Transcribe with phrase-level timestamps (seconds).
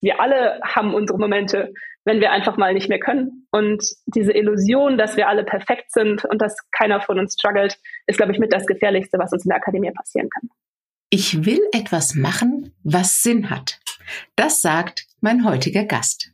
[0.00, 1.72] wir alle haben unsere Momente,
[2.04, 3.46] wenn wir einfach mal nicht mehr können.
[3.50, 8.16] Und diese Illusion, dass wir alle perfekt sind und dass keiner von uns struggelt, ist,
[8.16, 10.48] glaube ich, mit das Gefährlichste, was uns in der Akademie passieren kann.
[11.10, 13.80] Ich will etwas machen, was Sinn hat.
[14.36, 16.32] Das sagt mein heutiger Gast.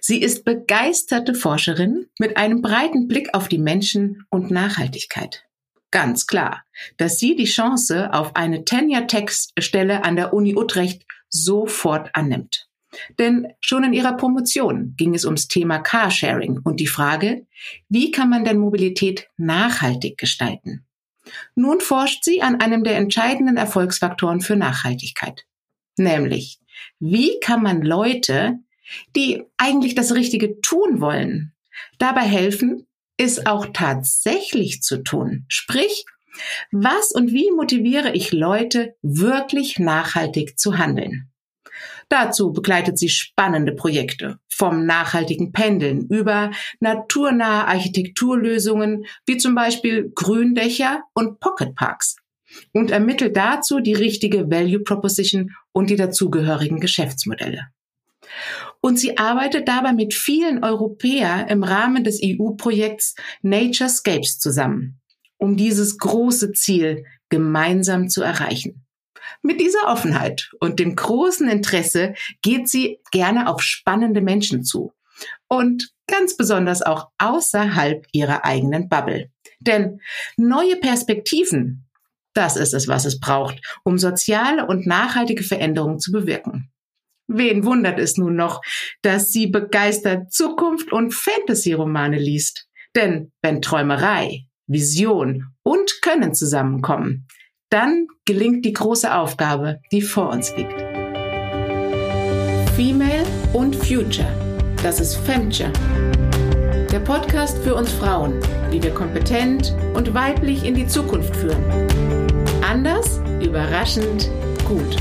[0.00, 5.44] Sie ist begeisterte Forscherin mit einem breiten Blick auf die Menschen und Nachhaltigkeit.
[5.90, 6.64] Ganz klar,
[6.96, 12.68] dass sie die Chance auf eine Tenure-Text-Stelle an der Uni Utrecht sofort annimmt.
[13.18, 17.46] Denn schon in ihrer Promotion ging es ums Thema Carsharing und die Frage,
[17.88, 20.84] wie kann man denn Mobilität nachhaltig gestalten?
[21.54, 25.44] Nun forscht sie an einem der entscheidenden Erfolgsfaktoren für Nachhaltigkeit.
[25.96, 26.58] Nämlich,
[26.98, 28.58] wie kann man Leute,
[29.16, 31.54] die eigentlich das Richtige tun wollen,
[31.98, 35.46] dabei helfen, es auch tatsächlich zu tun?
[35.48, 36.04] Sprich,
[36.72, 41.30] was und wie motiviere ich Leute, wirklich nachhaltig zu handeln?
[42.08, 51.02] Dazu begleitet sie spannende Projekte vom nachhaltigen Pendeln über naturnahe Architekturlösungen wie zum Beispiel Gründächer
[51.14, 52.16] und Pocketparks
[52.72, 57.68] und ermittelt dazu die richtige Value Proposition und die dazugehörigen Geschäftsmodelle.
[58.80, 65.00] Und sie arbeitet dabei mit vielen Europäern im Rahmen des EU-Projekts Naturescapes zusammen,
[65.38, 68.83] um dieses große Ziel gemeinsam zu erreichen.
[69.42, 74.92] Mit dieser Offenheit und dem großen Interesse geht sie gerne auf spannende Menschen zu.
[75.48, 79.30] Und ganz besonders auch außerhalb ihrer eigenen Bubble.
[79.60, 80.00] Denn
[80.36, 81.86] neue Perspektiven,
[82.34, 86.70] das ist es, was es braucht, um soziale und nachhaltige Veränderungen zu bewirken.
[87.26, 88.60] Wen wundert es nun noch,
[89.02, 92.68] dass sie begeistert Zukunft und Fantasy-Romane liest?
[92.94, 97.26] Denn wenn Träumerei, Vision und Können zusammenkommen,
[97.74, 100.80] dann gelingt die große Aufgabe, die vor uns liegt.
[102.76, 104.28] Female und Future.
[104.80, 105.72] Das ist Femture.
[106.92, 111.64] Der Podcast für uns Frauen, wie wir kompetent und weiblich in die Zukunft führen.
[112.62, 114.30] Anders, überraschend,
[114.68, 114.96] gut.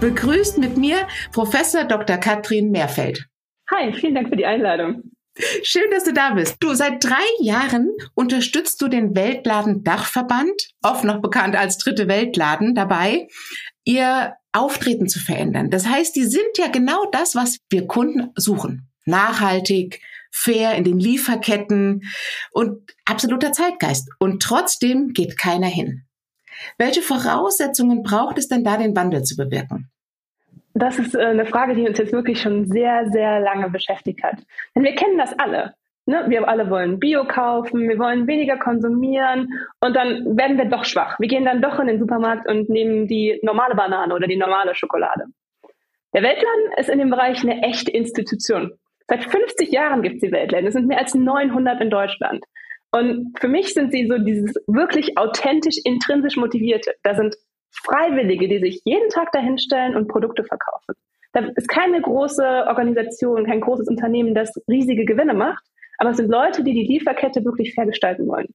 [0.00, 2.16] Begrüßt mit mir Professor Dr.
[2.16, 3.26] Katrin Mehrfeld.
[3.70, 5.02] Hi, vielen Dank für die Einladung.
[5.62, 6.56] Schön, dass du da bist.
[6.60, 12.74] Du, seit drei Jahren unterstützt du den Weltladen Dachverband, oft noch bekannt als Dritte Weltladen,
[12.74, 13.28] dabei,
[13.84, 15.70] ihr Auftreten zu verändern.
[15.70, 18.88] Das heißt, die sind ja genau das, was wir Kunden suchen.
[19.04, 22.02] Nachhaltig, fair in den Lieferketten
[22.52, 24.08] und absoluter Zeitgeist.
[24.18, 26.04] Und trotzdem geht keiner hin.
[26.78, 29.90] Welche Voraussetzungen braucht es denn da, den Wandel zu bewirken?
[30.74, 34.36] Das ist äh, eine Frage, die uns jetzt wirklich schon sehr, sehr lange beschäftigt hat.
[34.74, 35.74] Denn wir kennen das alle.
[36.06, 36.24] Ne?
[36.28, 39.48] Wir alle wollen Bio kaufen, wir wollen weniger konsumieren
[39.80, 41.18] und dann werden wir doch schwach.
[41.20, 44.74] Wir gehen dann doch in den Supermarkt und nehmen die normale Banane oder die normale
[44.74, 45.26] Schokolade.
[46.12, 48.72] Der Weltladen ist in dem Bereich eine echte Institution.
[49.06, 50.66] Seit 50 Jahren gibt es die Weltläden.
[50.66, 52.44] Es sind mehr als 900 in Deutschland.
[52.92, 56.94] Und für mich sind sie so dieses wirklich authentisch, intrinsisch motivierte.
[57.04, 57.36] Da sind
[57.70, 60.94] Freiwillige, die sich jeden Tag dahinstellen und Produkte verkaufen.
[61.32, 65.64] Da ist keine große Organisation, kein großes Unternehmen, das riesige Gewinne macht,
[65.98, 68.48] aber es sind Leute, die die Lieferkette wirklich fair gestalten wollen.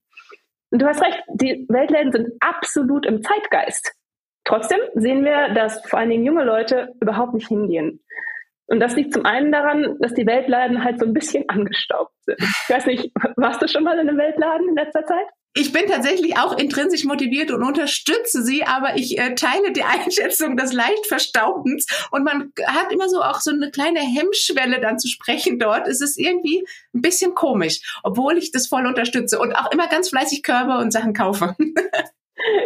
[0.71, 3.93] Und du hast recht, die Weltläden sind absolut im Zeitgeist.
[4.43, 8.03] Trotzdem sehen wir, dass vor allen Dingen junge Leute überhaupt nicht hingehen.
[8.67, 12.39] Und das liegt zum einen daran, dass die Weltladen halt so ein bisschen angestaubt sind.
[12.41, 15.27] Ich weiß nicht, warst du schon mal in einem Weltladen in letzter Zeit?
[15.57, 20.57] Ich bin tatsächlich auch intrinsisch motiviert und unterstütze sie, aber ich äh, teile die Einschätzung
[20.57, 25.07] des leicht Verstaubens und man hat immer so auch so eine kleine Hemmschwelle dann zu
[25.07, 25.87] sprechen dort.
[25.87, 30.09] Es ist irgendwie ein bisschen komisch, obwohl ich das voll unterstütze und auch immer ganz
[30.09, 31.55] fleißig Körbe und Sachen kaufe.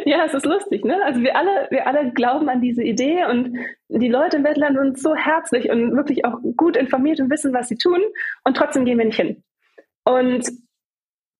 [0.04, 0.98] Ja, es ist lustig, ne?
[1.06, 3.56] Also wir alle, wir alle glauben an diese Idee und
[3.88, 7.70] die Leute im Wettland sind so herzlich und wirklich auch gut informiert und wissen, was
[7.70, 8.02] sie tun
[8.44, 9.44] und trotzdem gehen wir nicht hin.
[10.06, 10.50] Und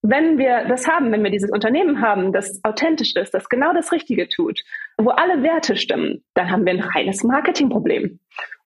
[0.02, 3.92] wenn wir das haben, wenn wir dieses Unternehmen haben, das authentisch ist, das genau das
[3.92, 4.62] Richtige tut,
[4.96, 8.18] wo alle Werte stimmen, dann haben wir ein reines Marketingproblem.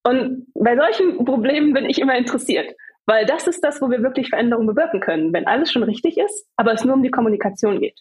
[0.05, 2.75] Und bei solchen Problemen bin ich immer interessiert,
[3.07, 6.47] weil das ist das, wo wir wirklich Veränderungen bewirken können, wenn alles schon richtig ist,
[6.57, 7.99] aber es nur um die Kommunikation geht.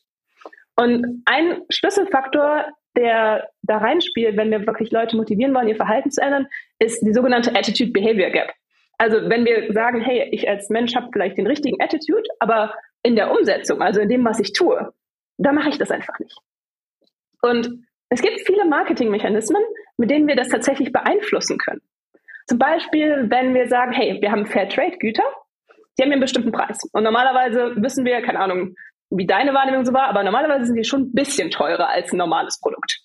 [0.75, 2.65] Und ein Schlüsselfaktor,
[2.95, 6.47] der da reinspielt, wenn wir wirklich Leute motivieren wollen, ihr Verhalten zu ändern,
[6.79, 8.53] ist die sogenannte Attitude-Behavior Gap.
[8.97, 13.15] Also wenn wir sagen, hey, ich als Mensch habe vielleicht den richtigen Attitude, aber in
[13.15, 14.93] der Umsetzung, also in dem, was ich tue,
[15.37, 16.37] da mache ich das einfach nicht.
[17.41, 19.61] Und es gibt viele Marketingmechanismen,
[19.97, 21.81] mit denen wir das tatsächlich beeinflussen können.
[22.47, 25.23] Zum Beispiel, wenn wir sagen, hey, wir haben Fairtrade-Güter,
[25.97, 26.79] die haben einen bestimmten Preis.
[26.91, 28.75] Und normalerweise wissen wir, keine Ahnung,
[29.09, 32.17] wie deine Wahrnehmung so war, aber normalerweise sind die schon ein bisschen teurer als ein
[32.17, 33.01] normales Produkt.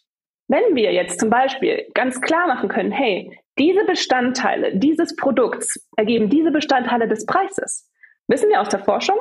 [0.49, 6.31] Wenn wir jetzt zum Beispiel ganz klar machen können, hey, diese Bestandteile dieses Produkts ergeben
[6.31, 7.91] diese Bestandteile des Preises,
[8.29, 9.19] wissen wir aus der Forschung,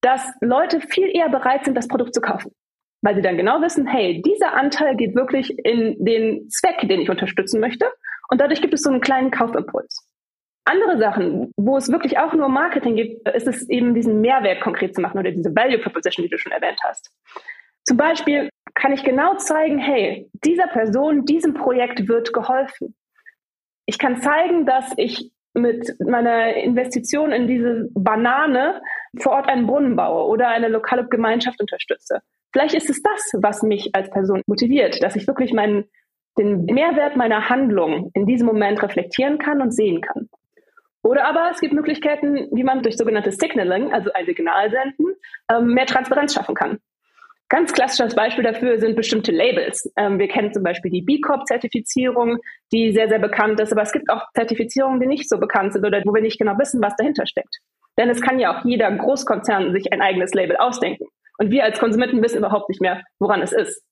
[0.00, 2.52] dass Leute viel eher bereit sind, das Produkt zu kaufen.
[3.02, 7.10] Weil sie dann genau wissen, hey, dieser Anteil geht wirklich in den Zweck, den ich
[7.10, 7.86] unterstützen möchte.
[8.28, 10.08] Und dadurch gibt es so einen kleinen Kaufimpuls.
[10.64, 14.94] Andere Sachen, wo es wirklich auch nur Marketing gibt, ist es eben diesen Mehrwert konkret
[14.94, 17.10] zu machen oder diese Value Proposition, die du schon erwähnt hast.
[17.84, 22.94] Zum Beispiel kann ich genau zeigen, hey, dieser Person, diesem Projekt wird geholfen.
[23.86, 28.80] Ich kann zeigen, dass ich mit meiner Investition in diese Banane
[29.18, 32.20] vor Ort einen Brunnen baue oder eine lokale Gemeinschaft unterstütze.
[32.52, 35.84] Vielleicht ist es das, was mich als Person motiviert, dass ich wirklich meinen,
[36.38, 40.28] den Mehrwert meiner Handlung in diesem Moment reflektieren kann und sehen kann.
[41.02, 45.14] Oder aber es gibt Möglichkeiten, wie man durch sogenanntes Signaling, also ein Signal senden,
[45.50, 46.78] ähm, mehr Transparenz schaffen kann.
[47.50, 49.90] Ganz klassisches Beispiel dafür sind bestimmte Labels.
[49.96, 52.38] Ähm, wir kennen zum Beispiel die B Corp-Zertifizierung,
[52.72, 53.72] die sehr, sehr bekannt ist.
[53.72, 56.58] Aber es gibt auch Zertifizierungen, die nicht so bekannt sind oder wo wir nicht genau
[56.58, 57.56] wissen, was dahinter steckt.
[57.98, 61.06] Denn es kann ja auch jeder Großkonzern sich ein eigenes Label ausdenken.
[61.38, 63.82] Und wir als Konsumenten wissen überhaupt nicht mehr, woran es ist.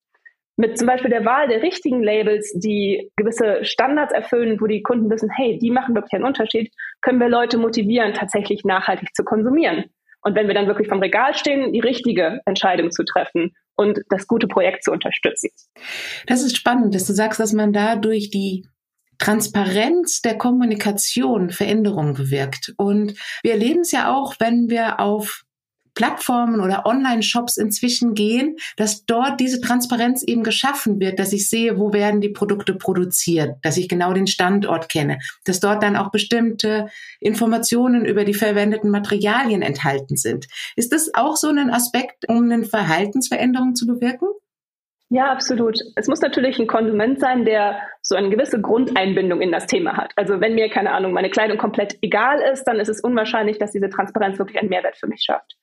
[0.58, 5.10] Mit zum Beispiel der Wahl der richtigen Labels, die gewisse Standards erfüllen, wo die Kunden
[5.10, 9.84] wissen, hey, die machen wirklich einen Unterschied, können wir Leute motivieren, tatsächlich nachhaltig zu konsumieren.
[10.26, 14.26] Und wenn wir dann wirklich vom Regal stehen, die richtige Entscheidung zu treffen und das
[14.26, 15.50] gute Projekt zu unterstützen.
[16.26, 18.66] Das ist spannend, dass du sagst, dass man da durch die
[19.18, 22.74] Transparenz der Kommunikation Veränderungen bewirkt.
[22.76, 23.14] Und
[23.44, 25.44] wir erleben es ja auch, wenn wir auf
[25.96, 31.78] Plattformen oder Online-Shops inzwischen gehen, dass dort diese Transparenz eben geschaffen wird, dass ich sehe,
[31.78, 36.12] wo werden die Produkte produziert, dass ich genau den Standort kenne, dass dort dann auch
[36.12, 36.88] bestimmte
[37.18, 40.46] Informationen über die verwendeten Materialien enthalten sind.
[40.76, 44.28] Ist das auch so ein Aspekt, um eine Verhaltensveränderung zu bewirken?
[45.08, 45.78] Ja, absolut.
[45.94, 50.12] Es muss natürlich ein Konsument sein, der so eine gewisse Grundeinbindung in das Thema hat.
[50.16, 53.70] Also wenn mir, keine Ahnung, meine Kleidung komplett egal ist, dann ist es unwahrscheinlich, dass
[53.70, 55.56] diese Transparenz wirklich einen Mehrwert für mich schafft.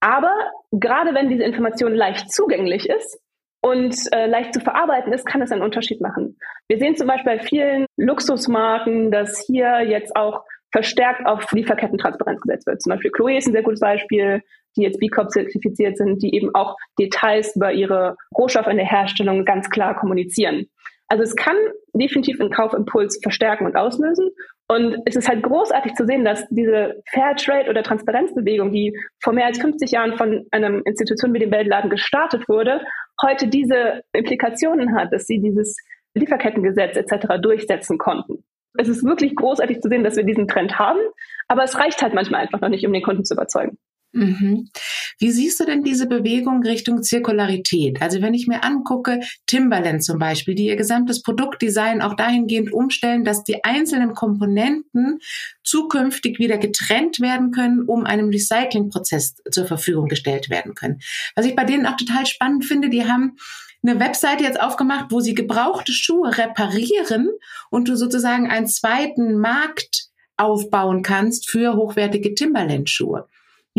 [0.00, 0.32] Aber
[0.72, 3.20] gerade wenn diese Information leicht zugänglich ist
[3.62, 6.38] und äh, leicht zu verarbeiten ist, kann es einen Unterschied machen.
[6.68, 10.42] Wir sehen zum Beispiel bei vielen Luxusmarken, dass hier jetzt auch
[10.72, 12.80] verstärkt auf Lieferkettentransparenz gesetzt wird.
[12.80, 14.42] Zum Beispiel Chloe ist ein sehr gutes Beispiel,
[14.76, 18.86] die jetzt B Corp zertifiziert sind, die eben auch Details über ihre Rohstoffe in der
[18.86, 20.66] Herstellung ganz klar kommunizieren.
[21.10, 21.56] Also es kann
[21.92, 24.30] definitiv einen Kaufimpuls verstärken und auslösen.
[24.68, 29.46] Und es ist halt großartig zu sehen, dass diese Fairtrade oder Transparenzbewegung, die vor mehr
[29.46, 32.80] als 50 Jahren von einer Institution wie dem Weltladen gestartet wurde,
[33.20, 35.76] heute diese Implikationen hat, dass sie dieses
[36.14, 37.40] Lieferkettengesetz etc.
[37.42, 38.44] durchsetzen konnten.
[38.78, 41.00] Es ist wirklich großartig zu sehen, dass wir diesen Trend haben,
[41.48, 43.78] aber es reicht halt manchmal einfach noch nicht, um den Kunden zu überzeugen.
[44.12, 44.70] Mhm.
[45.18, 48.02] Wie siehst du denn diese Bewegung Richtung Zirkularität?
[48.02, 53.24] Also wenn ich mir angucke, Timberland zum Beispiel, die ihr gesamtes Produktdesign auch dahingehend umstellen,
[53.24, 55.20] dass die einzelnen Komponenten
[55.62, 61.00] zukünftig wieder getrennt werden können, um einem Recyclingprozess zur Verfügung gestellt werden können.
[61.36, 63.36] Was ich bei denen auch total spannend finde, die haben
[63.82, 67.30] eine Webseite jetzt aufgemacht, wo sie gebrauchte Schuhe reparieren
[67.70, 73.28] und du sozusagen einen zweiten Markt aufbauen kannst für hochwertige Timberland-Schuhe.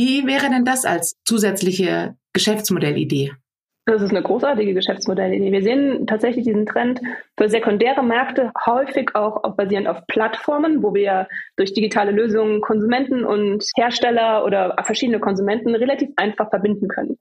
[0.03, 3.33] Wie wäre denn das als zusätzliche Geschäftsmodellidee?
[3.86, 5.51] Das ist eine großartige Geschäftsmodellidee.
[5.51, 7.00] Wir sehen tatsächlich diesen Trend
[7.38, 13.64] für sekundäre Märkte häufig auch, basierend auf Plattformen, wo wir durch digitale Lösungen Konsumenten und
[13.75, 17.19] Hersteller oder verschiedene Konsumenten relativ einfach verbinden können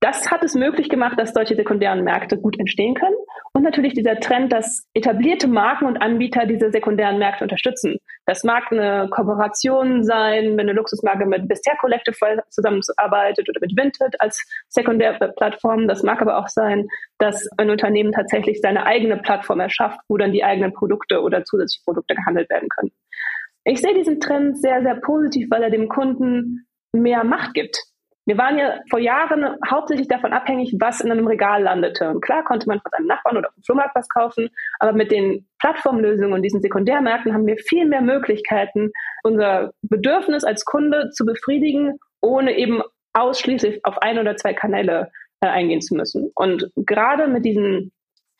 [0.00, 3.16] das hat es möglich gemacht, dass solche sekundären Märkte gut entstehen können.
[3.52, 7.98] Und natürlich dieser Trend, dass etablierte Marken und Anbieter diese sekundären Märkte unterstützen.
[8.24, 12.16] Das mag eine Kooperation sein, wenn eine Luxusmarke mit Bisher Collective
[12.48, 15.86] zusammenarbeitet oder mit Vinted als Sekundärplattform.
[15.86, 16.86] Das mag aber auch sein,
[17.18, 21.84] dass ein Unternehmen tatsächlich seine eigene Plattform erschafft, wo dann die eigenen Produkte oder zusätzliche
[21.84, 22.92] Produkte gehandelt werden können.
[23.64, 27.89] Ich sehe diesen Trend sehr, sehr positiv, weil er dem Kunden mehr Macht gibt.
[28.30, 32.10] Wir waren ja vor Jahren hauptsächlich davon abhängig, was in einem Regal landete.
[32.10, 35.48] Und klar konnte man von seinem Nachbarn oder vom Flohmarkt was kaufen, aber mit den
[35.58, 38.92] Plattformlösungen und diesen Sekundärmärkten haben wir viel mehr Möglichkeiten,
[39.24, 42.84] unser Bedürfnis als Kunde zu befriedigen, ohne eben
[43.14, 45.10] ausschließlich auf ein oder zwei Kanäle
[45.40, 46.30] äh, eingehen zu müssen.
[46.36, 47.90] Und gerade mit diesen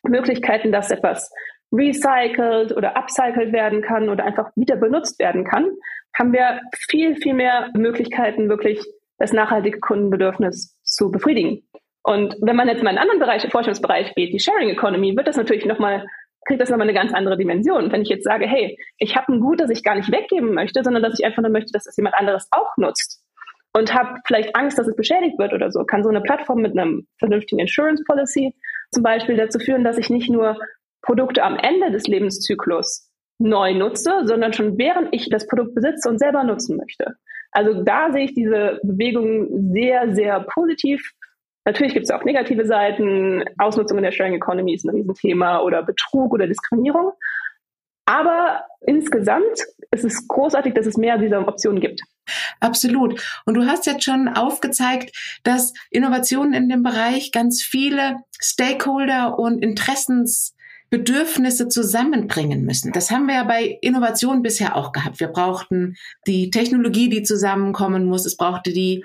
[0.05, 1.33] Möglichkeiten, dass etwas
[1.73, 5.69] recycelt oder upcycelt werden kann oder einfach wieder benutzt werden kann,
[6.17, 8.81] haben wir viel, viel mehr Möglichkeiten, wirklich
[9.21, 11.63] das nachhaltige Kundenbedürfnis zu befriedigen.
[12.03, 15.29] Und wenn man jetzt mal in einen anderen Bereich, Forschungsbereich geht, die Sharing Economy, wird
[15.29, 16.07] das natürlich nochmal,
[16.47, 17.93] kriegt das nochmal eine ganz andere Dimension.
[17.93, 20.83] Wenn ich jetzt sage, hey, ich habe ein Gut, das ich gar nicht weggeben möchte,
[20.83, 23.23] sondern dass ich einfach nur möchte, dass das jemand anderes auch nutzt
[23.75, 26.77] und habe vielleicht Angst, dass es beschädigt wird oder so, kann so eine Plattform mit
[26.77, 28.55] einem vernünftigen Insurance Policy
[28.91, 30.59] zum Beispiel dazu führen, dass ich nicht nur
[31.03, 36.19] Produkte am Ende des Lebenszyklus neu nutze, sondern schon während ich das Produkt besitze und
[36.19, 37.17] selber nutzen möchte.
[37.53, 41.13] Also da sehe ich diese Bewegung sehr, sehr positiv.
[41.65, 43.45] Natürlich gibt es auch negative Seiten.
[43.59, 47.13] Ausnutzung in der Sharing Economy ist ein Riesenthema oder Betrug oder Diskriminierung.
[48.07, 52.03] Aber insgesamt ist es großartig, dass es mehr dieser Optionen gibt.
[52.59, 53.23] Absolut.
[53.47, 59.63] Und du hast jetzt schon aufgezeigt, dass Innovationen in dem Bereich ganz viele Stakeholder und
[60.91, 62.93] Interessensbedürfnisse zusammenbringen müssen.
[62.93, 65.21] Das haben wir ja bei Innovationen bisher auch gehabt.
[65.21, 68.27] Wir brauchten die Technologie, die zusammenkommen muss.
[68.27, 69.05] Es brauchte die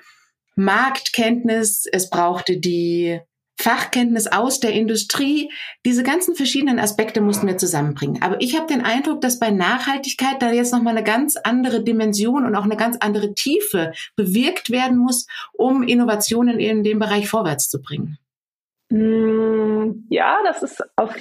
[0.55, 1.85] Marktkenntnis.
[1.91, 3.19] Es brauchte die
[3.57, 5.51] Fachkenntnis aus der Industrie.
[5.85, 8.21] Diese ganzen verschiedenen Aspekte mussten wir zusammenbringen.
[8.21, 12.45] Aber ich habe den Eindruck, dass bei Nachhaltigkeit da jetzt nochmal eine ganz andere Dimension
[12.45, 17.69] und auch eine ganz andere Tiefe bewirkt werden muss, um Innovationen in dem Bereich vorwärts
[17.69, 18.17] zu bringen.
[18.89, 21.15] Mm, ja, das ist auf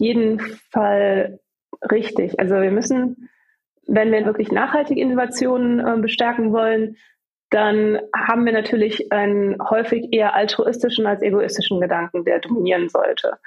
[0.00, 0.40] jeden
[0.72, 1.38] Fall
[1.90, 2.40] richtig.
[2.40, 3.30] Also wir müssen,
[3.86, 6.96] wenn wir wirklich nachhaltige Innovationen äh, bestärken wollen,
[7.50, 13.38] dann haben wir natürlich einen häufig eher altruistischen als egoistischen Gedanken, der dominieren sollte.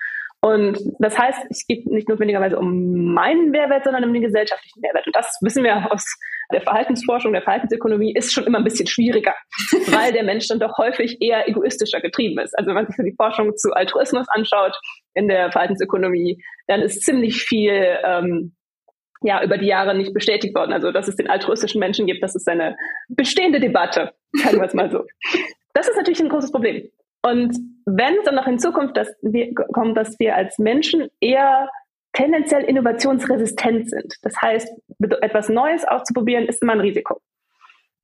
[0.41, 5.07] Und das heißt, es geht nicht notwendigerweise um meinen Mehrwert, sondern um den gesellschaftlichen Mehrwert.
[5.07, 6.19] Und das wissen wir aus
[6.51, 9.33] der Verhaltensforschung, der Verhaltensökonomie, ist schon immer ein bisschen schwieriger,
[9.87, 12.57] weil der Mensch dann doch häufig eher egoistischer getrieben ist.
[12.57, 14.75] Also wenn man sich so die Forschung zu Altruismus anschaut
[15.13, 18.55] in der Verhaltensökonomie, dann ist ziemlich viel ähm,
[19.23, 20.73] ja über die Jahre nicht bestätigt worden.
[20.73, 22.75] Also dass es den altruistischen Menschen gibt, das ist eine
[23.07, 25.03] bestehende Debatte, sagen wir es mal so.
[25.73, 26.89] Das ist natürlich ein großes Problem.
[27.25, 31.69] Und wenn es dann noch in Zukunft dass wir, kommt, dass wir als Menschen eher
[32.13, 34.69] tendenziell innovationsresistent sind, das heißt,
[35.21, 37.19] etwas Neues auszuprobieren, ist immer ein Risiko.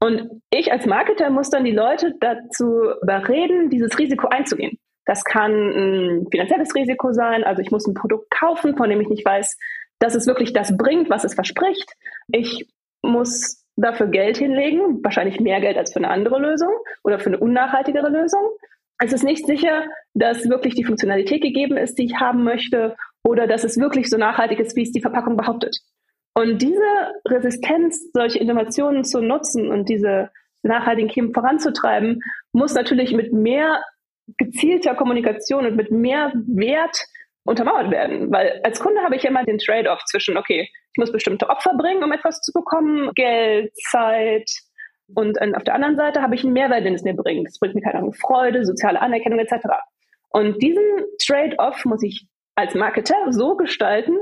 [0.01, 4.79] Und ich als Marketer muss dann die Leute dazu überreden, dieses Risiko einzugehen.
[5.05, 9.09] Das kann ein finanzielles Risiko sein, also ich muss ein Produkt kaufen, von dem ich
[9.09, 9.57] nicht weiß,
[9.99, 11.91] dass es wirklich das bringt, was es verspricht.
[12.31, 12.67] Ich
[13.01, 16.73] muss dafür Geld hinlegen, wahrscheinlich mehr Geld als für eine andere Lösung
[17.03, 18.41] oder für eine unnachhaltigere Lösung.
[19.01, 23.47] Es ist nicht sicher, dass wirklich die Funktionalität gegeben ist, die ich haben möchte, oder
[23.47, 25.77] dass es wirklich so nachhaltig ist, wie es die Verpackung behauptet.
[26.33, 30.29] Und diese Resistenz, solche Innovationen zu nutzen und diese
[30.63, 32.21] nachhaltigen Themen voranzutreiben,
[32.53, 33.81] muss natürlich mit mehr
[34.37, 36.97] gezielter Kommunikation und mit mehr Wert
[37.45, 38.31] untermauert werden.
[38.31, 42.03] Weil als Kunde habe ich immer den Trade-off zwischen, okay, ich muss bestimmte Opfer bringen,
[42.03, 44.49] um etwas zu bekommen, Geld, Zeit.
[45.15, 47.47] Und auf der anderen Seite habe ich einen Mehrwert, den es mir bringt.
[47.47, 49.65] Es bringt mir keine Ahnung, Freude, soziale Anerkennung etc.
[50.29, 50.83] Und diesen
[51.25, 52.27] Trade-off muss ich
[52.59, 54.17] als Marketer so gestalten,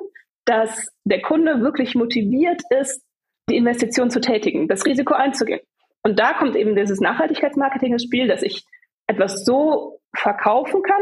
[0.46, 3.04] dass der Kunde wirklich motiviert ist,
[3.50, 5.62] die Investition zu tätigen, das Risiko einzugehen.
[6.04, 8.64] Und da kommt eben dieses Nachhaltigkeitsmarketing ins Spiel, dass ich
[9.08, 11.02] etwas so verkaufen kann,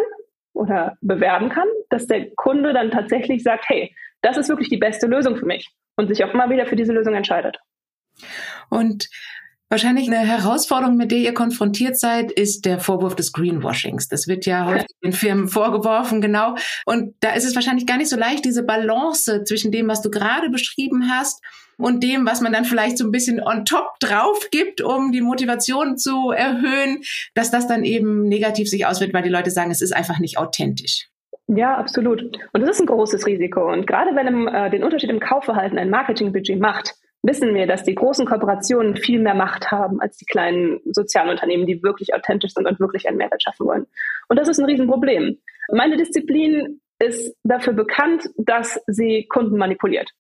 [0.56, 5.06] oder bewerben kann, dass der Kunde dann tatsächlich sagt, hey, das ist wirklich die beste
[5.06, 7.58] Lösung für mich und sich auch immer wieder für diese Lösung entscheidet.
[8.70, 9.08] Und
[9.68, 14.08] Wahrscheinlich eine Herausforderung, mit der ihr konfrontiert seid, ist der Vorwurf des Greenwashings.
[14.08, 16.56] Das wird ja häufig den Firmen vorgeworfen, genau.
[16.86, 20.12] Und da ist es wahrscheinlich gar nicht so leicht, diese Balance zwischen dem, was du
[20.12, 21.42] gerade beschrieben hast
[21.78, 25.22] und dem, was man dann vielleicht so ein bisschen on top drauf gibt, um die
[25.22, 27.02] Motivation zu erhöhen,
[27.34, 30.38] dass das dann eben negativ sich auswirkt, weil die Leute sagen, es ist einfach nicht
[30.38, 31.10] authentisch.
[31.48, 32.22] Ja, absolut.
[32.54, 33.72] Und das ist ein großes Risiko.
[33.72, 36.96] Und gerade wenn im, äh, den Unterschied im Kaufverhalten ein Marketingbudget macht,
[37.26, 41.82] wissen wir, dass die großen Kooperationen viel mehr Macht haben als die kleinen Sozialunternehmen, die
[41.82, 43.88] wirklich authentisch sind und wirklich einen Mehrwert schaffen wollen.
[44.28, 45.38] Und das ist ein Riesenproblem.
[45.72, 50.12] Meine Disziplin ist dafür bekannt, dass sie Kunden manipuliert.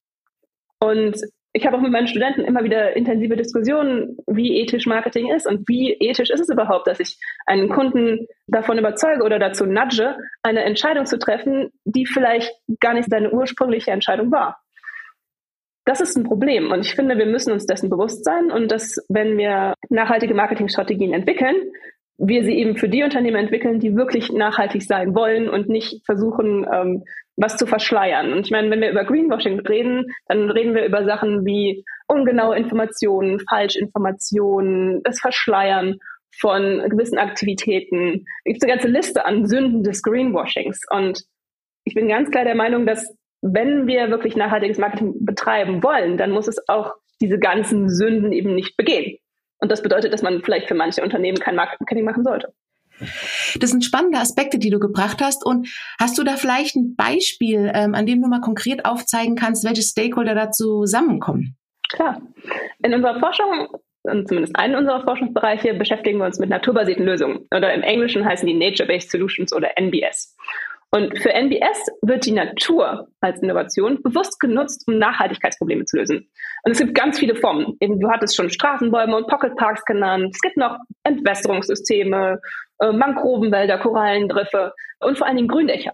[0.80, 1.16] Und
[1.54, 5.70] ich habe auch mit meinen Studenten immer wieder intensive Diskussionen, wie ethisch Marketing ist und
[5.70, 10.66] wie ethisch ist es überhaupt, dass ich einen Kunden davon überzeuge oder dazu nudge, eine
[10.66, 14.65] Entscheidung zu treffen, die vielleicht gar nicht seine ursprüngliche Entscheidung war.
[15.86, 18.98] Das ist ein Problem und ich finde, wir müssen uns dessen bewusst sein und dass,
[19.08, 21.56] wenn wir nachhaltige Marketingstrategien entwickeln,
[22.18, 26.66] wir sie eben für die Unternehmen entwickeln, die wirklich nachhaltig sein wollen und nicht versuchen,
[26.72, 27.04] ähm,
[27.36, 28.32] was zu verschleiern.
[28.32, 32.56] Und ich meine, wenn wir über Greenwashing reden, dann reden wir über Sachen wie ungenaue
[32.58, 35.98] Informationen, Falschinformationen, das Verschleiern
[36.40, 38.26] von gewissen Aktivitäten.
[38.44, 40.80] Es gibt eine ganze Liste an Sünden des Greenwashings.
[40.90, 41.24] Und
[41.84, 46.32] ich bin ganz klar der Meinung, dass wenn wir wirklich nachhaltiges Marketing betreiben wollen, dann
[46.32, 49.18] muss es auch diese ganzen Sünden eben nicht begehen.
[49.60, 52.54] Und das bedeutet, dass man vielleicht für manche Unternehmen kein Marketing machen sollte.
[53.60, 55.46] Das sind spannende Aspekte, die du gebracht hast.
[55.46, 55.68] Und
[56.00, 59.82] hast du da vielleicht ein Beispiel, ähm, an dem du mal konkret aufzeigen kannst, welche
[59.82, 61.58] Stakeholder da zusammenkommen?
[61.92, 62.22] Klar.
[62.84, 63.68] In unserer Forschung,
[64.04, 67.48] zumindest einen unserer Forschungsbereiche, beschäftigen wir uns mit naturbasierten Lösungen.
[67.56, 70.36] Oder im Englischen heißen die Nature-Based Solutions oder NBS.
[70.96, 76.30] Und für NBS wird die Natur als Innovation bewusst genutzt, um Nachhaltigkeitsprobleme zu lösen.
[76.64, 77.76] Und es gibt ganz viele Formen.
[77.82, 80.30] Eben, du hattest schon Straßenbäume und Pocketparks genannt.
[80.34, 82.40] Es gibt noch Entwässerungssysteme,
[82.80, 84.72] äh, Mangrovenwälder, Korallenriffe
[85.02, 85.92] und vor allen Dingen Gründächer.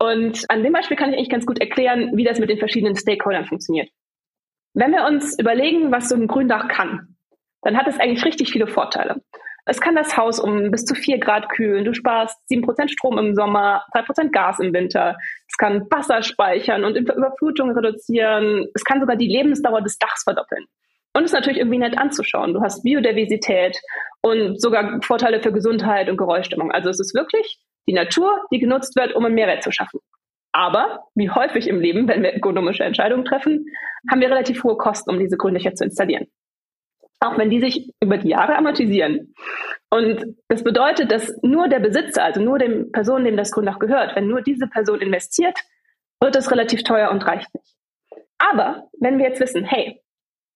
[0.00, 2.96] Und an dem Beispiel kann ich eigentlich ganz gut erklären, wie das mit den verschiedenen
[2.96, 3.90] Stakeholdern funktioniert.
[4.74, 7.14] Wenn wir uns überlegen, was so ein Gründach kann,
[7.62, 9.22] dann hat es eigentlich richtig viele Vorteile.
[9.64, 11.84] Es kann das Haus um bis zu vier Grad kühlen.
[11.84, 15.16] Du sparst sieben Prozent Strom im Sommer, drei Prozent Gas im Winter.
[15.48, 18.66] Es kann Wasser speichern und Überflutung reduzieren.
[18.74, 20.64] Es kann sogar die Lebensdauer des Dachs verdoppeln.
[21.14, 22.54] Und es ist natürlich irgendwie nett anzuschauen.
[22.54, 23.78] Du hast Biodiversität
[24.22, 26.72] und sogar Vorteile für Gesundheit und Geräuschstimmung.
[26.72, 30.00] Also es ist wirklich die Natur, die genutzt wird, um einen Mehrwert zu schaffen.
[30.52, 33.66] Aber, wie häufig im Leben, wenn wir ökonomische Entscheidungen treffen,
[34.10, 36.26] haben wir relativ hohe Kosten, um diese Gründlicher zu installieren
[37.22, 39.34] auch wenn die sich über die Jahre amortisieren.
[39.90, 44.16] Und das bedeutet, dass nur der Besitzer, also nur den Personen, dem das Grunddach gehört,
[44.16, 45.58] wenn nur diese Person investiert,
[46.20, 47.76] wird es relativ teuer und reicht nicht.
[48.38, 50.00] Aber wenn wir jetzt wissen, hey,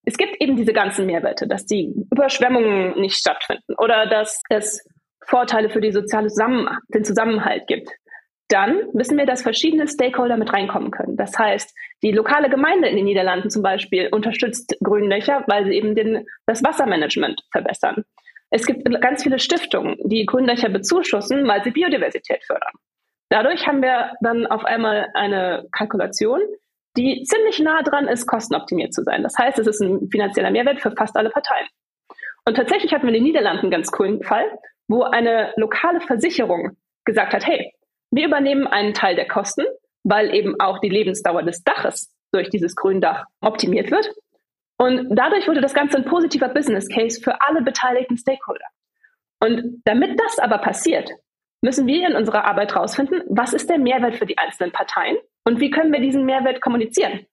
[0.04, 4.84] es gibt eben diese ganzen Mehrwerte, dass die Überschwemmungen nicht stattfinden oder dass es
[5.24, 7.90] Vorteile für die soziale Zusammen den Zusammenhalt gibt,
[8.48, 11.16] dann wissen wir, dass verschiedene Stakeholder mit reinkommen können.
[11.16, 15.94] Das heißt, die lokale Gemeinde in den Niederlanden zum Beispiel unterstützt Grünlöcher, weil sie eben
[15.94, 18.04] den, das Wassermanagement verbessern.
[18.50, 22.72] Es gibt ganz viele Stiftungen, die Grünlöcher bezuschussen, weil sie Biodiversität fördern.
[23.28, 26.40] Dadurch haben wir dann auf einmal eine Kalkulation,
[26.96, 29.22] die ziemlich nah dran ist, kostenoptimiert zu sein.
[29.24, 31.66] Das heißt, es ist ein finanzieller Mehrwert für fast alle Parteien.
[32.44, 34.46] Und tatsächlich hatten wir in den Niederlanden einen ganz coolen Fall,
[34.86, 37.72] wo eine lokale Versicherung gesagt hat, hey,
[38.16, 39.64] wir übernehmen einen Teil der Kosten,
[40.02, 44.10] weil eben auch die Lebensdauer des Daches durch dieses Gründach optimiert wird.
[44.78, 48.66] Und dadurch wurde das Ganze ein positiver Business Case für alle beteiligten Stakeholder.
[49.40, 51.10] Und damit das aber passiert,
[51.62, 55.60] müssen wir in unserer Arbeit herausfinden, was ist der Mehrwert für die einzelnen Parteien und
[55.60, 57.26] wie können wir diesen Mehrwert kommunizieren.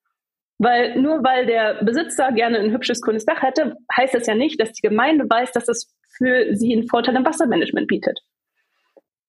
[0.59, 4.60] Weil nur weil der Besitzer gerne ein hübsches grünes Dach hätte, heißt das ja nicht,
[4.62, 8.21] dass die Gemeinde weiß, dass es für sie einen Vorteil im Wassermanagement bietet.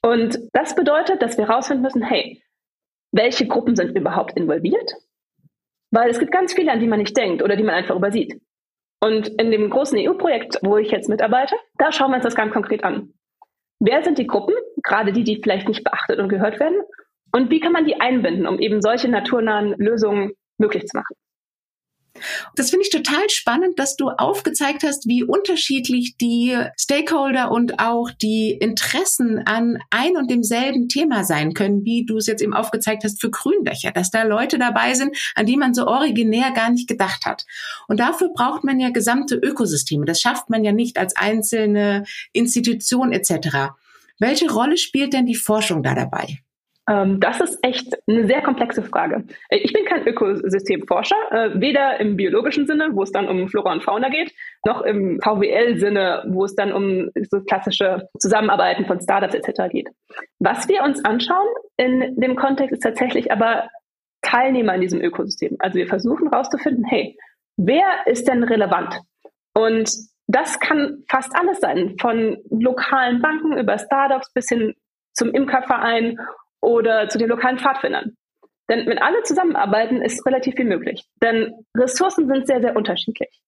[0.04, 2.42] Und das bedeutet, dass wir herausfinden müssen, hey,
[3.10, 4.92] welche Gruppen sind überhaupt involviert?
[5.90, 8.38] Weil es gibt ganz viele, an die man nicht denkt oder die man einfach übersieht.
[9.02, 12.52] Und in dem großen EU-Projekt, wo ich jetzt mitarbeite, da schauen wir uns das ganz
[12.52, 13.14] konkret an.
[13.80, 16.82] Wer sind die Gruppen, gerade die, die vielleicht nicht beachtet und gehört werden?
[17.32, 21.16] Und wie kann man die einbinden, um eben solche naturnahen Lösungen möglich zu machen?
[22.54, 28.10] Das finde ich total spannend, dass du aufgezeigt hast, wie unterschiedlich die Stakeholder und auch
[28.10, 33.02] die Interessen an ein und demselben Thema sein können, wie du es jetzt eben aufgezeigt
[33.04, 36.88] hast für Gründächer, dass da Leute dabei sind, an die man so originär gar nicht
[36.88, 37.44] gedacht hat.
[37.88, 40.06] Und dafür braucht man ja gesamte Ökosysteme.
[40.06, 43.74] Das schafft man ja nicht als einzelne Institution etc.
[44.20, 46.38] Welche Rolle spielt denn die Forschung da dabei?
[46.88, 49.24] Ähm, das ist echt eine sehr komplexe Frage.
[49.48, 53.72] Äh, ich bin kein Ökosystemforscher, äh, weder im biologischen Sinne, wo es dann um Flora
[53.72, 54.32] und Fauna geht,
[54.66, 59.70] noch im VWL-Sinne, wo es dann um so klassische Zusammenarbeiten von Startups etc.
[59.70, 59.88] geht.
[60.38, 63.68] Was wir uns anschauen in dem Kontext ist tatsächlich aber
[64.22, 65.56] Teilnehmer in diesem Ökosystem.
[65.58, 67.16] Also wir versuchen herauszufinden, hey,
[67.56, 69.00] wer ist denn relevant?
[69.54, 69.90] Und
[70.26, 74.74] das kann fast alles sein, von lokalen Banken über Startups bis hin
[75.12, 76.18] zum Imkerverein
[76.64, 78.16] oder zu den lokalen Pfadfindern.
[78.68, 81.04] Denn wenn alle zusammenarbeiten, ist relativ viel möglich.
[81.22, 83.40] Denn Ressourcen sind sehr, sehr unterschiedlich.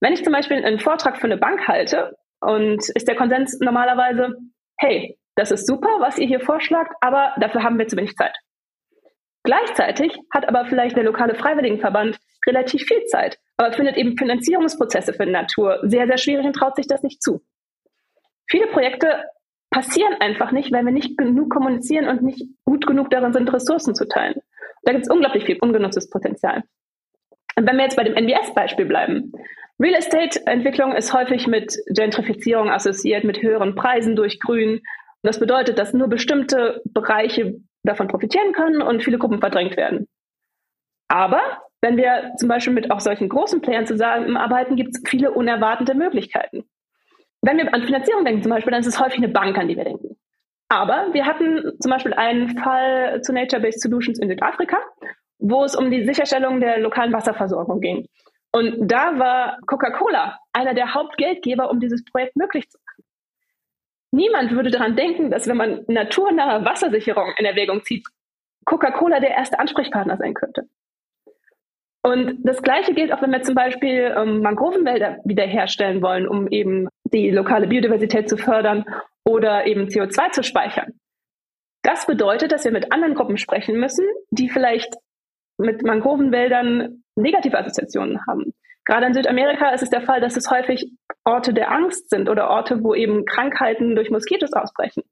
[0.00, 4.36] Wenn ich zum Beispiel einen Vortrag für eine Bank halte und ist der Konsens normalerweise,
[4.78, 8.34] hey, das ist super, was ihr hier vorschlagt, aber dafür haben wir zu wenig Zeit.
[9.44, 15.26] Gleichzeitig hat aber vielleicht der lokale Freiwilligenverband relativ viel Zeit, aber findet eben Finanzierungsprozesse für
[15.26, 17.42] die Natur sehr, sehr schwierig und traut sich das nicht zu.
[18.48, 19.24] Viele Projekte
[19.70, 23.94] passieren einfach nicht, weil wir nicht genug kommunizieren und nicht gut genug darin sind, Ressourcen
[23.94, 24.40] zu teilen.
[24.82, 26.62] Da gibt es unglaublich viel ungenutztes Potenzial.
[27.56, 29.32] Und wenn wir jetzt bei dem NBS-Beispiel bleiben,
[29.78, 34.76] Real Estate-Entwicklung ist häufig mit Gentrifizierung assoziiert, mit höheren Preisen durch Grün.
[34.76, 34.82] Und
[35.22, 40.06] das bedeutet, dass nur bestimmte Bereiche davon profitieren können und viele Gruppen verdrängt werden.
[41.08, 41.40] Aber
[41.82, 46.64] wenn wir zum Beispiel mit auch solchen großen Playern zusammenarbeiten, gibt es viele unerwartete Möglichkeiten.
[47.46, 49.76] Wenn wir an Finanzierung denken zum Beispiel, dann ist es häufig eine Bank, an die
[49.76, 50.16] wir denken.
[50.68, 54.78] Aber wir hatten zum Beispiel einen Fall zu Nature-Based Solutions in Südafrika,
[55.38, 58.08] wo es um die Sicherstellung der lokalen Wasserversorgung ging.
[58.50, 63.04] Und da war Coca-Cola einer der Hauptgeldgeber, um dieses Projekt möglich zu machen.
[64.10, 68.08] Niemand würde daran denken, dass wenn man naturnahe Wassersicherung in Erwägung zieht,
[68.64, 70.68] Coca-Cola der erste Ansprechpartner sein könnte.
[72.06, 76.86] Und das Gleiche gilt auch, wenn wir zum Beispiel ähm, Mangrovenwälder wiederherstellen wollen, um eben
[77.12, 78.84] die lokale Biodiversität zu fördern
[79.24, 80.92] oder eben CO2 zu speichern.
[81.82, 84.94] Das bedeutet, dass wir mit anderen Gruppen sprechen müssen, die vielleicht
[85.58, 88.52] mit Mangrovenwäldern negative Assoziationen haben.
[88.84, 90.88] Gerade in Südamerika ist es der Fall, dass es häufig
[91.24, 95.02] Orte der Angst sind oder Orte, wo eben Krankheiten durch Moskitos ausbrechen.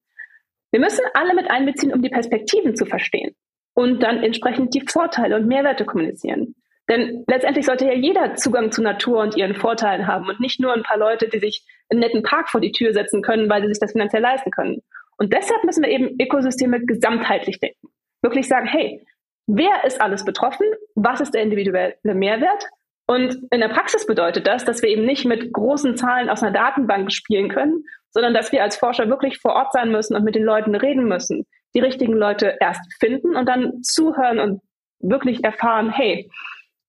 [0.70, 3.34] Wir müssen alle mit einbeziehen, um die Perspektiven zu verstehen
[3.74, 6.54] und dann entsprechend die Vorteile und Mehrwerte kommunizieren.
[6.88, 10.72] Denn letztendlich sollte ja jeder Zugang zu Natur und ihren Vorteilen haben und nicht nur
[10.72, 13.68] ein paar Leute, die sich einen netten Park vor die Tür setzen können, weil sie
[13.68, 14.82] sich das finanziell leisten können.
[15.16, 17.88] Und deshalb müssen wir eben Ökosysteme gesamtheitlich denken.
[18.22, 19.04] Wirklich sagen, hey,
[19.46, 20.66] wer ist alles betroffen?
[20.94, 22.64] Was ist der individuelle Mehrwert?
[23.06, 26.52] Und in der Praxis bedeutet das, dass wir eben nicht mit großen Zahlen aus einer
[26.52, 30.34] Datenbank spielen können, sondern dass wir als Forscher wirklich vor Ort sein müssen und mit
[30.34, 34.62] den Leuten reden müssen, die richtigen Leute erst finden und dann zuhören und
[35.00, 36.30] wirklich erfahren, hey,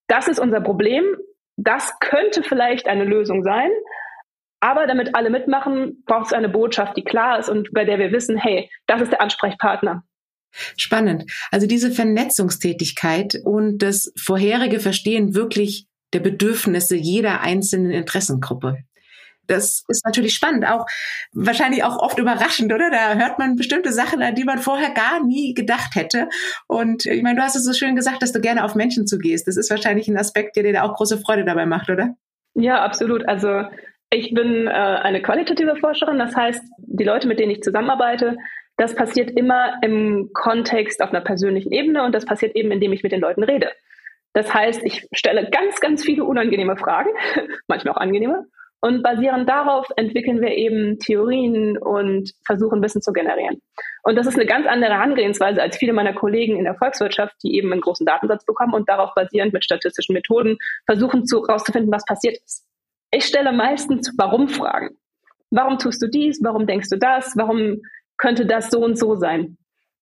[0.08, 1.04] das ist unser Problem,
[1.58, 3.70] das könnte vielleicht eine Lösung sein,
[4.60, 8.12] aber damit alle mitmachen, braucht es eine Botschaft, die klar ist und bei der wir
[8.12, 10.04] wissen, hey, das ist der Ansprechpartner.
[10.78, 11.26] Spannend.
[11.52, 18.78] Also diese Vernetzungstätigkeit und das vorherige Verstehen wirklich der Bedürfnisse jeder einzelnen Interessengruppe.
[19.48, 20.86] Das ist natürlich spannend, auch
[21.34, 22.90] wahrscheinlich auch oft überraschend, oder?
[22.90, 26.30] Da hört man bestimmte Sachen, an die man vorher gar nie gedacht hätte.
[26.68, 29.48] Und ich meine, du hast es so schön gesagt, dass du gerne auf Menschen zugehst.
[29.48, 32.16] Das ist wahrscheinlich ein Aspekt, der dir auch große Freude dabei macht, oder?
[32.54, 33.28] Ja, absolut.
[33.28, 33.64] Also
[34.10, 38.38] ich bin äh, eine qualitative Forscherin, das heißt, die Leute, mit denen ich zusammenarbeite,
[38.78, 43.04] das passiert immer im Kontext auf einer persönlichen Ebene und das passiert eben, indem ich
[43.04, 43.72] mit den Leuten rede.
[44.34, 47.10] Das heißt, ich stelle ganz, ganz viele unangenehme Fragen,
[47.68, 48.46] manchmal auch angenehme.
[48.86, 53.60] Und basierend darauf entwickeln wir eben Theorien und versuchen Wissen zu generieren.
[54.04, 57.58] Und das ist eine ganz andere Herangehensweise als viele meiner Kollegen in der Volkswirtschaft, die
[57.58, 62.38] eben einen großen Datensatz bekommen und darauf basierend mit statistischen Methoden versuchen herauszufinden, was passiert
[62.46, 62.68] ist.
[63.10, 64.96] Ich stelle meistens Warum-Fragen.
[65.50, 66.40] Warum tust du dies?
[66.44, 67.34] Warum denkst du das?
[67.36, 67.82] Warum
[68.20, 69.58] könnte das so und so sein?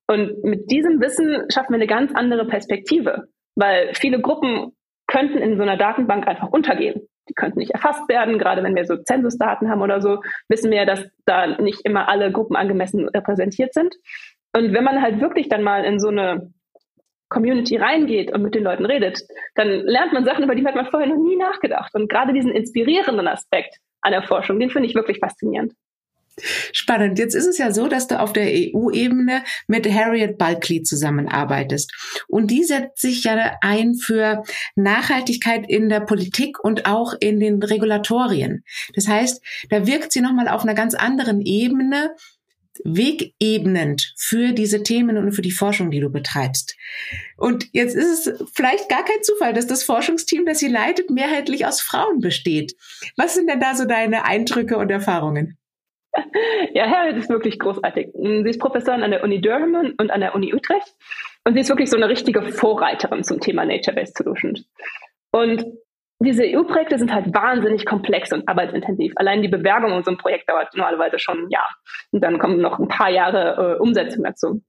[0.08, 3.30] Und mit diesem Wissen schaffen wir eine ganz andere Perspektive.
[3.56, 4.74] Weil viele Gruppen
[5.08, 7.08] könnten in so einer Datenbank einfach untergehen.
[7.30, 8.38] Die könnten nicht erfasst werden.
[8.38, 12.32] Gerade wenn wir so Zensusdaten haben oder so, wissen wir, dass da nicht immer alle
[12.32, 13.96] Gruppen angemessen repräsentiert sind.
[14.56, 16.52] Und wenn man halt wirklich dann mal in so eine
[17.30, 19.22] Community reingeht und mit den Leuten redet,
[19.56, 21.94] dann lernt man Sachen, über die hat man vorher noch nie nachgedacht.
[21.96, 25.74] Und gerade diesen inspirierenden Aspekt an der Forschung, den finde ich wirklich faszinierend.
[26.72, 27.20] Spannend.
[27.20, 31.94] Jetzt ist es ja so, dass du auf der EU-Ebene mit Harriet Bulkley zusammenarbeitest.
[32.28, 34.44] Und die setzt sich ja ein für
[34.76, 38.64] Nachhaltigkeit in der Politik und auch in den Regulatorien.
[38.96, 42.16] Das heißt, da wirkt sie nochmal auf einer ganz anderen Ebene
[42.84, 46.76] wegebnend für diese Themen und für die Forschung, die du betreibst.
[47.38, 51.66] Und jetzt ist es vielleicht gar kein Zufall, dass das Forschungsteam, das sie leitet, mehrheitlich
[51.66, 52.74] aus Frauen besteht.
[53.16, 55.58] Was sind denn da so deine Eindrücke und Erfahrungen?
[56.74, 58.10] Ja, Harriet ist wirklich großartig.
[58.14, 60.88] Sie ist Professorin an der Uni Durham und an der Uni Utrecht.
[61.46, 64.66] Und sie ist wirklich so eine richtige Vorreiterin zum Thema Nature-Based Solutions.
[65.32, 65.66] Und
[66.20, 69.14] diese EU-Projekte sind halt wahnsinnig komplex und arbeitsintensiv.
[69.18, 71.70] Allein die Bewerbung in so einem Projekt dauert normalerweise schon ein Jahr.
[72.12, 74.62] Und dann kommen noch ein paar Jahre äh, Umsetzung dazu.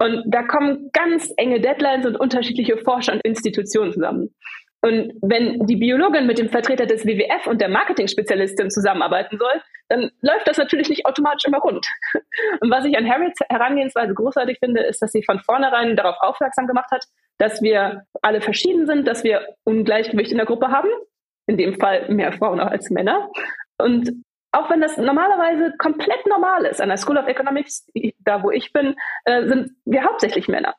[0.00, 4.34] Und da kommen ganz enge Deadlines und unterschiedliche Forscher und Institutionen zusammen.
[4.80, 10.10] Und wenn die Biologin mit dem Vertreter des WWF und der Marketing-Spezialistin zusammenarbeiten soll, dann
[10.20, 11.86] läuft das natürlich nicht automatisch immer rund.
[12.60, 16.66] Und was ich an Harriets Herangehensweise großartig finde, ist, dass sie von vornherein darauf aufmerksam
[16.66, 17.04] gemacht hat,
[17.38, 20.90] dass wir alle verschieden sind, dass wir Ungleichgewicht in der Gruppe haben,
[21.46, 23.30] in dem Fall mehr Frauen als Männer.
[23.78, 24.10] Und
[24.52, 27.86] auch wenn das normalerweise komplett normal ist, an der School of Economics,
[28.18, 30.74] da wo ich bin, äh, sind wir hauptsächlich Männer.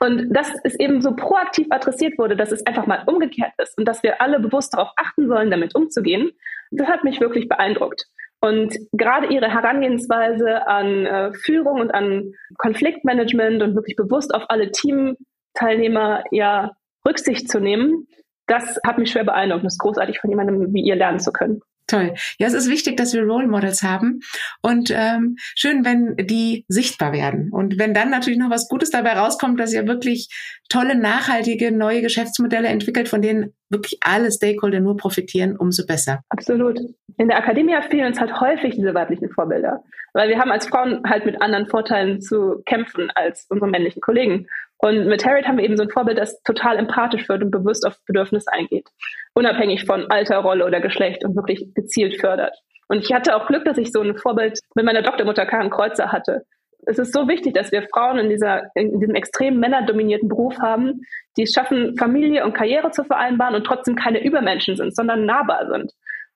[0.00, 3.86] Und dass es eben so proaktiv adressiert wurde, dass es einfach mal umgekehrt ist und
[3.86, 6.32] dass wir alle bewusst darauf achten sollen, damit umzugehen,
[6.70, 8.06] das hat mich wirklich beeindruckt.
[8.40, 14.70] Und gerade ihre Herangehensweise an äh, Führung und an Konfliktmanagement und wirklich bewusst auf alle
[14.70, 16.72] Teamteilnehmer ja
[17.06, 18.06] Rücksicht zu nehmen,
[18.46, 19.64] das hat mich schwer beeindruckt.
[19.64, 21.60] Das ist großartig von jemandem wie ihr lernen zu können.
[21.86, 22.14] Toll.
[22.38, 24.20] Ja, es ist wichtig, dass wir Role Models haben
[24.60, 27.50] und ähm, schön, wenn die sichtbar werden.
[27.52, 30.28] Und wenn dann natürlich noch was Gutes dabei rauskommt, dass ihr wirklich
[30.68, 36.22] tolle, nachhaltige, neue Geschäftsmodelle entwickelt, von denen wirklich alle Stakeholder nur profitieren, umso besser.
[36.28, 36.80] Absolut.
[37.18, 41.02] In der Akademie fehlen uns halt häufig diese weiblichen Vorbilder, weil wir haben als Frauen
[41.08, 44.48] halt mit anderen Vorteilen zu kämpfen als unsere männlichen Kollegen.
[44.78, 47.86] Und mit Harriet haben wir eben so ein Vorbild, das total empathisch wird und bewusst
[47.86, 48.88] auf Bedürfnisse eingeht.
[49.34, 52.56] Unabhängig von Alter, Rolle oder Geschlecht und wirklich gezielt fördert.
[52.88, 56.12] Und ich hatte auch Glück, dass ich so ein Vorbild mit meiner Doktormutter Karen Kreuzer
[56.12, 56.44] hatte.
[56.86, 61.00] Es ist so wichtig, dass wir Frauen in, dieser, in diesem extrem männerdominierten Beruf haben,
[61.36, 65.66] die es schaffen, Familie und Karriere zu vereinbaren und trotzdem keine Übermenschen sind, sondern nahbar
[65.68, 65.92] sind.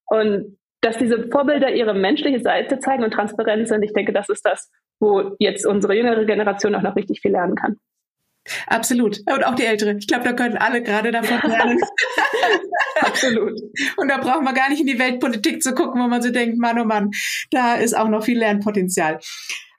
[0.06, 4.44] Und dass diese Vorbilder ihre menschliche Seite zeigen und Transparenz sind, ich denke, das ist
[4.44, 7.76] das, wo jetzt unsere jüngere Generation auch noch richtig viel lernen kann.
[8.66, 9.18] Absolut.
[9.26, 9.96] Und auch die Ältere.
[9.98, 11.78] Ich glaube, da können alle gerade davon lernen.
[13.00, 13.60] Absolut.
[13.96, 16.58] Und da brauchen wir gar nicht in die Weltpolitik zu gucken, wo man so denkt,
[16.58, 17.10] Mann, oh Mann,
[17.50, 19.18] da ist auch noch viel Lernpotenzial.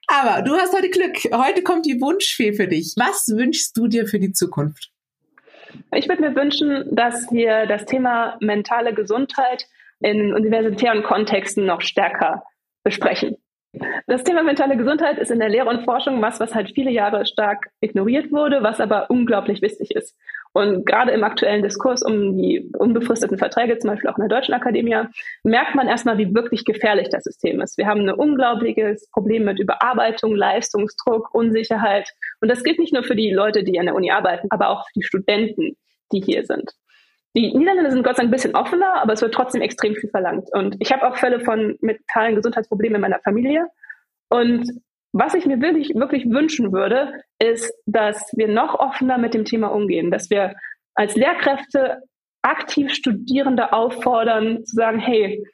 [0.08, 1.18] Aber du hast heute Glück.
[1.34, 2.94] Heute kommt die Wunschfee für dich.
[2.98, 4.92] Was wünschst du dir für die Zukunft?
[5.96, 9.68] Ich würde mir wünschen, dass wir das Thema mentale Gesundheit
[10.00, 12.44] in universitären Kontexten noch stärker
[12.84, 13.38] besprechen.
[14.06, 17.26] Das Thema mentale Gesundheit ist in der Lehre und Forschung was, was halt viele Jahre
[17.26, 20.18] stark ignoriert wurde, was aber unglaublich wichtig ist.
[20.54, 24.54] Und gerade im aktuellen Diskurs um die unbefristeten Verträge, zum Beispiel auch in der Deutschen
[24.54, 24.98] Akademie,
[25.44, 27.78] merkt man erstmal, wie wirklich gefährlich das System ist.
[27.78, 32.10] Wir haben ein unglaubliches Problem mit Überarbeitung, Leistungsdruck, Unsicherheit.
[32.42, 34.86] Und das gilt nicht nur für die Leute, die an der Uni arbeiten, aber auch
[34.88, 35.78] für die Studenten,
[36.12, 36.74] die hier sind.
[37.34, 40.10] Die Niederländer sind Gott sei Dank ein bisschen offener, aber es wird trotzdem extrem viel
[40.10, 40.50] verlangt.
[40.52, 43.68] Und ich habe auch Fälle von mentalen Gesundheitsproblemen in meiner Familie.
[44.30, 44.70] Und
[45.14, 49.68] was ich mir wirklich, wirklich wünschen würde, ist, dass wir noch offener mit dem Thema
[49.68, 50.56] umgehen, dass wir
[50.94, 52.02] als Lehrkräfte
[52.42, 55.46] aktiv Studierende auffordern, zu sagen, hey,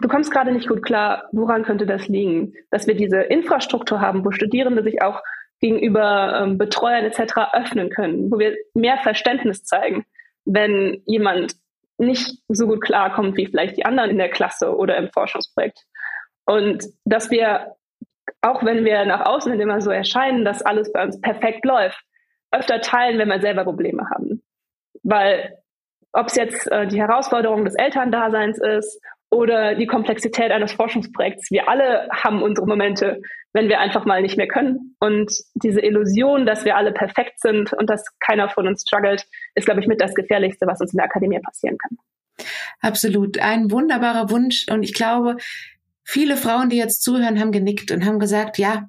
[0.00, 2.54] du kommst gerade nicht gut klar, woran könnte das liegen?
[2.70, 5.20] Dass wir diese Infrastruktur haben, wo Studierende sich auch
[5.60, 7.54] gegenüber ähm, Betreuern etc.
[7.54, 10.04] öffnen können, wo wir mehr Verständnis zeigen
[10.44, 11.56] wenn jemand
[11.98, 15.78] nicht so gut klarkommt wie vielleicht die anderen in der Klasse oder im Forschungsprojekt.
[16.44, 17.76] Und dass wir,
[18.42, 22.00] auch wenn wir nach außen immer so erscheinen, dass alles bei uns perfekt läuft,
[22.50, 24.42] öfter teilen, wenn wir selber Probleme haben.
[25.02, 25.58] Weil
[26.12, 29.00] ob es jetzt äh, die Herausforderung des Elterndaseins ist
[29.34, 31.50] oder die Komplexität eines Forschungsprojekts.
[31.50, 33.20] Wir alle haben unsere Momente,
[33.52, 34.96] wenn wir einfach mal nicht mehr können.
[35.00, 39.64] Und diese Illusion, dass wir alle perfekt sind und dass keiner von uns struggelt, ist,
[39.64, 41.98] glaube ich, mit das Gefährlichste, was uns in der Akademie passieren kann.
[42.80, 43.38] Absolut.
[43.38, 44.66] Ein wunderbarer Wunsch.
[44.70, 45.36] Und ich glaube,
[46.04, 48.88] viele Frauen, die jetzt zuhören, haben genickt und haben gesagt, ja,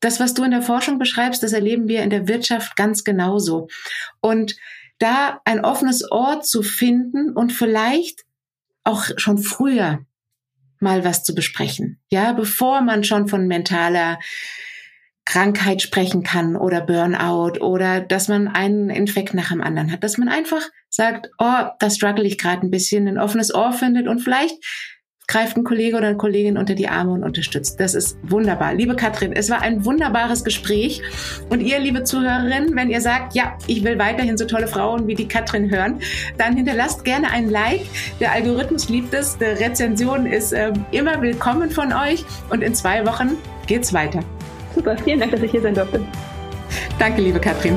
[0.00, 3.68] das, was du in der Forschung beschreibst, das erleben wir in der Wirtschaft ganz genauso.
[4.20, 4.56] Und
[4.98, 8.25] da ein offenes Ort zu finden und vielleicht
[8.86, 10.04] auch schon früher
[10.80, 12.00] mal was zu besprechen.
[12.08, 14.18] Ja, bevor man schon von mentaler
[15.24, 20.18] Krankheit sprechen kann oder Burnout oder dass man einen Infekt nach dem anderen hat, dass
[20.18, 24.20] man einfach sagt, oh, da struggle ich gerade ein bisschen, ein offenes Ohr findet und
[24.20, 24.54] vielleicht
[25.28, 27.80] greift ein Kollege oder eine Kollegin unter die Arme und unterstützt.
[27.80, 28.74] Das ist wunderbar.
[28.74, 31.02] Liebe Katrin, es war ein wunderbares Gespräch.
[31.48, 35.14] Und ihr, liebe Zuhörerinnen, wenn ihr sagt, ja, ich will weiterhin so tolle Frauen wie
[35.14, 36.00] die Katrin hören,
[36.38, 37.82] dann hinterlasst gerne ein Like.
[38.20, 39.36] Der Algorithmus liebt es.
[39.38, 42.24] Die Rezension ist äh, immer willkommen von euch.
[42.50, 43.36] Und in zwei Wochen
[43.66, 44.20] geht's weiter.
[44.74, 46.00] Super, vielen Dank, dass ich hier sein durfte.
[46.98, 47.76] Danke, liebe Katrin.